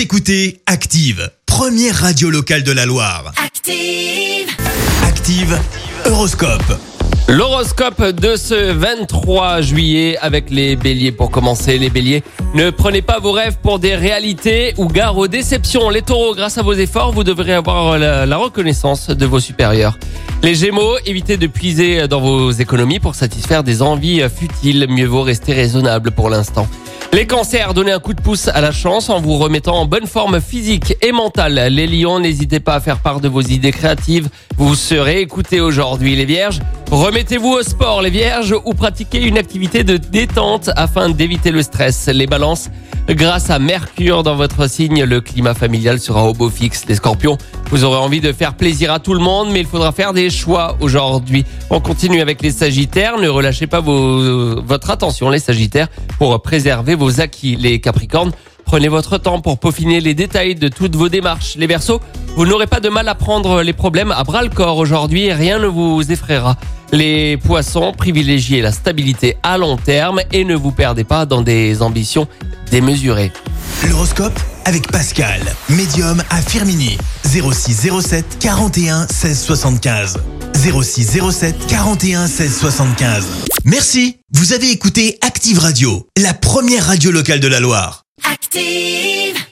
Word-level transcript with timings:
Vous 0.00 0.04
écoutez 0.04 0.62
Active, 0.64 1.30
première 1.44 1.94
radio 1.94 2.30
locale 2.30 2.62
de 2.62 2.72
la 2.72 2.86
Loire. 2.86 3.34
Active. 3.36 4.48
Active, 5.06 5.58
Horoscope. 6.06 6.80
L'horoscope 7.28 8.02
de 8.02 8.34
ce 8.36 8.72
23 8.72 9.60
juillet 9.60 10.16
avec 10.22 10.48
les 10.48 10.74
béliers 10.74 11.12
pour 11.12 11.30
commencer. 11.30 11.76
Les 11.76 11.90
béliers, 11.90 12.22
ne 12.54 12.70
prenez 12.70 13.02
pas 13.02 13.18
vos 13.18 13.32
rêves 13.32 13.58
pour 13.62 13.78
des 13.78 13.94
réalités 13.94 14.72
ou 14.78 14.86
gare 14.86 15.18
aux 15.18 15.28
déceptions. 15.28 15.90
Les 15.90 16.00
taureaux, 16.00 16.34
grâce 16.34 16.56
à 16.56 16.62
vos 16.62 16.72
efforts, 16.72 17.12
vous 17.12 17.22
devrez 17.22 17.52
avoir 17.52 17.98
la, 17.98 18.24
la 18.24 18.36
reconnaissance 18.38 19.10
de 19.10 19.26
vos 19.26 19.38
supérieurs. 19.38 19.98
Les 20.42 20.54
gémeaux, 20.54 20.96
évitez 21.04 21.36
de 21.36 21.46
puiser 21.46 22.08
dans 22.08 22.22
vos 22.22 22.52
économies 22.52 23.00
pour 23.00 23.14
satisfaire 23.14 23.62
des 23.62 23.82
envies 23.82 24.22
futiles. 24.34 24.86
Mieux 24.88 25.04
vaut 25.04 25.24
rester 25.24 25.52
raisonnable 25.52 26.10
pour 26.10 26.30
l'instant. 26.30 26.66
Les 27.12 27.26
cancers, 27.26 27.74
donnez 27.74 27.90
un 27.90 27.98
coup 27.98 28.14
de 28.14 28.20
pouce 28.20 28.46
à 28.46 28.60
la 28.60 28.70
chance 28.70 29.10
en 29.10 29.20
vous 29.20 29.36
remettant 29.36 29.78
en 29.78 29.84
bonne 29.84 30.06
forme 30.06 30.40
physique 30.40 30.96
et 31.02 31.10
mentale. 31.10 31.54
Les 31.70 31.88
lions, 31.88 32.20
n'hésitez 32.20 32.60
pas 32.60 32.74
à 32.74 32.80
faire 32.80 32.98
part 32.98 33.20
de 33.20 33.28
vos 33.28 33.40
idées 33.40 33.72
créatives. 33.72 34.28
Vous 34.56 34.76
serez 34.76 35.20
écoutés 35.20 35.60
aujourd'hui. 35.60 36.14
Les 36.14 36.24
vierges, 36.24 36.60
remettez-vous 36.90 37.52
au 37.52 37.62
sport 37.62 38.02
les 38.02 38.10
vierges 38.10 38.54
ou 38.64 38.74
pratiquez 38.74 39.22
une 39.22 39.38
activité 39.38 39.84
de 39.84 39.96
détente 39.96 40.70
afin 40.76 41.08
d'éviter 41.08 41.50
le 41.50 41.62
stress. 41.62 42.08
Les 42.08 42.26
balances, 42.26 42.68
grâce 43.08 43.50
à 43.50 43.58
Mercure 43.58 44.22
dans 44.22 44.34
votre 44.34 44.68
signe, 44.68 45.04
le 45.04 45.20
climat 45.20 45.54
familial 45.54 46.00
sera 46.00 46.24
au 46.24 46.34
beau 46.34 46.50
fixe. 46.50 46.84
Les 46.88 46.96
scorpions, 46.96 47.38
vous 47.70 47.84
aurez 47.84 47.98
envie 47.98 48.20
de 48.20 48.32
faire 48.32 48.54
plaisir 48.54 48.92
à 48.92 48.98
tout 48.98 49.14
le 49.14 49.20
monde, 49.20 49.50
mais 49.52 49.60
il 49.60 49.66
faudra 49.66 49.92
faire 49.92 50.12
des 50.12 50.30
choix 50.30 50.76
aujourd'hui. 50.80 51.44
On 51.70 51.80
continue 51.80 52.20
avec 52.20 52.42
les 52.42 52.50
sagittaires. 52.50 53.18
Ne 53.18 53.28
relâchez 53.28 53.66
pas 53.66 53.80
votre 53.80 54.90
attention 54.90 55.30
les 55.30 55.38
sagittaires 55.38 55.88
pour 56.18 56.42
préserver 56.42 56.96
vos 56.96 57.20
acquis. 57.20 57.56
Les 57.56 57.80
capricornes, 57.80 58.32
prenez 58.64 58.88
votre 58.88 59.16
temps 59.18 59.40
pour 59.40 59.58
peaufiner 59.58 60.00
les 60.00 60.14
détails 60.14 60.56
de 60.56 60.68
toutes 60.68 60.96
vos 60.96 61.08
démarches. 61.08 61.54
Les 61.56 61.66
versos, 61.68 62.00
vous 62.34 62.46
n'aurez 62.46 62.66
pas 62.66 62.80
de 62.80 62.88
mal 62.88 63.08
à 63.08 63.14
prendre 63.14 63.62
les 63.62 63.72
problèmes 63.72 64.12
à 64.12 64.24
bras 64.24 64.42
le 64.42 64.48
corps 64.48 64.78
aujourd'hui 64.78 65.32
rien 65.32 65.58
ne 65.58 65.66
vous 65.66 66.10
effraiera. 66.10 66.56
Les 66.92 67.36
poissons, 67.36 67.92
privilégiez 67.96 68.62
la 68.62 68.72
stabilité 68.72 69.36
à 69.42 69.58
long 69.58 69.76
terme 69.76 70.20
et 70.32 70.44
ne 70.44 70.56
vous 70.56 70.72
perdez 70.72 71.04
pas 71.04 71.24
dans 71.24 71.42
des 71.42 71.82
ambitions 71.82 72.26
démesurées. 72.70 73.30
L'horoscope 73.88 74.38
avec 74.64 74.90
Pascal, 74.90 75.40
médium 75.68 76.22
à 76.30 76.42
Firmini. 76.42 76.98
0607 77.24 78.38
41 78.40 79.06
16 79.08 79.40
75. 79.40 80.18
0607 80.54 81.66
41 81.68 82.26
16 82.26 82.58
75. 82.58 83.26
Merci, 83.64 84.18
vous 84.32 84.52
avez 84.52 84.70
écouté 84.70 85.18
Active 85.22 85.58
Radio, 85.58 86.06
la 86.16 86.34
première 86.34 86.86
radio 86.86 87.10
locale 87.10 87.40
de 87.40 87.48
la 87.48 87.60
Loire. 87.60 88.02
Active. 88.30 89.49